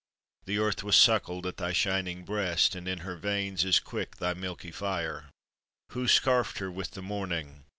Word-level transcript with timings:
The 0.45 0.57
earth 0.57 0.83
was 0.83 0.95
suckled 0.95 1.45
at 1.45 1.57
thy 1.57 1.73
shining 1.73 2.25
breast, 2.25 2.73
And 2.73 2.87
in 2.87 3.01
her 3.01 3.15
veins 3.15 3.63
is 3.63 3.79
quick 3.79 4.15
thy 4.17 4.33
milky 4.33 4.71
fire. 4.71 5.29
Who 5.91 6.07
scarfed 6.07 6.57
her 6.57 6.71
with 6.71 6.93
the 6.97 7.03
morning? 7.03 7.65